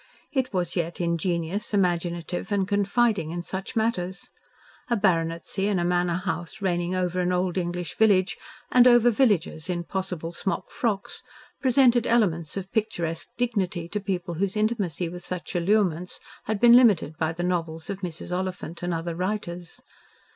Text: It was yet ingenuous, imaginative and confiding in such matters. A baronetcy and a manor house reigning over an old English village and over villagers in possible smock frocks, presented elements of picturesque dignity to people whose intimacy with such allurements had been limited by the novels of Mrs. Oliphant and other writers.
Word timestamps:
It 0.31 0.51
was 0.51 0.75
yet 0.75 0.99
ingenuous, 0.99 1.75
imaginative 1.75 2.51
and 2.51 2.67
confiding 2.67 3.29
in 3.29 3.43
such 3.43 3.75
matters. 3.75 4.31
A 4.89 4.97
baronetcy 4.97 5.67
and 5.67 5.79
a 5.79 5.83
manor 5.85 6.15
house 6.15 6.59
reigning 6.59 6.95
over 6.95 7.19
an 7.19 7.31
old 7.31 7.55
English 7.55 7.95
village 7.97 8.35
and 8.71 8.87
over 8.87 9.11
villagers 9.11 9.69
in 9.69 9.83
possible 9.83 10.33
smock 10.33 10.71
frocks, 10.71 11.21
presented 11.61 12.07
elements 12.07 12.57
of 12.57 12.71
picturesque 12.71 13.27
dignity 13.37 13.87
to 13.89 13.99
people 13.99 14.33
whose 14.33 14.57
intimacy 14.57 15.07
with 15.07 15.23
such 15.23 15.53
allurements 15.55 16.19
had 16.45 16.59
been 16.59 16.75
limited 16.75 17.15
by 17.19 17.31
the 17.31 17.43
novels 17.43 17.87
of 17.91 18.01
Mrs. 18.01 18.35
Oliphant 18.35 18.81
and 18.81 18.95
other 18.95 19.13
writers. 19.13 19.81